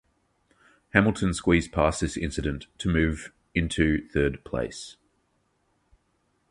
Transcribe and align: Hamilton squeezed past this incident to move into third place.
Hamilton 0.95 1.31
squeezed 1.31 1.71
past 1.71 2.01
this 2.01 2.17
incident 2.17 2.65
to 2.79 2.89
move 2.91 3.31
into 3.53 4.09
third 4.09 4.43
place. 4.43 4.97